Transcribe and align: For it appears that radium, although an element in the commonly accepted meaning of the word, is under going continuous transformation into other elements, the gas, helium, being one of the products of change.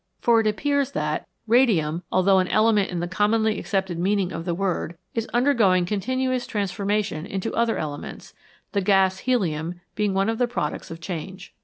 For 0.19 0.39
it 0.39 0.47
appears 0.47 0.93
that 0.93 1.27
radium, 1.45 2.01
although 2.11 2.39
an 2.39 2.47
element 2.47 2.89
in 2.89 3.01
the 3.01 3.07
commonly 3.07 3.59
accepted 3.59 3.99
meaning 3.99 4.31
of 4.31 4.45
the 4.45 4.55
word, 4.55 4.97
is 5.13 5.29
under 5.31 5.53
going 5.53 5.85
continuous 5.85 6.47
transformation 6.47 7.27
into 7.27 7.53
other 7.53 7.77
elements, 7.77 8.33
the 8.71 8.81
gas, 8.81 9.19
helium, 9.19 9.79
being 9.93 10.15
one 10.15 10.27
of 10.27 10.39
the 10.39 10.47
products 10.47 10.89
of 10.89 11.01
change. 11.01 11.53